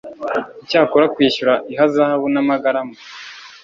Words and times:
Icyakora 0.63 1.05
kwishyura 1.15 1.53
ihazabu 1.73 2.25
n 2.33 2.37
amagarama 2.41 2.95